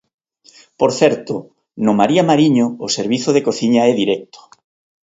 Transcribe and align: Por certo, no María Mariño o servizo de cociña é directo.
Por 0.79 0.91
certo, 0.99 1.33
no 1.85 1.93
María 1.99 2.23
Mariño 2.29 2.65
o 2.85 2.87
servizo 2.97 3.29
de 3.33 3.43
cociña 3.47 3.81
é 3.91 3.93
directo. 4.01 4.39